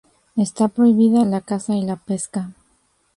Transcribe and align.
Está 0.35 0.67
prohibida 0.67 1.25
la 1.25 1.41
caza 1.41 1.75
y 1.75 1.83
la 1.83 1.95
pesca. 1.95 2.49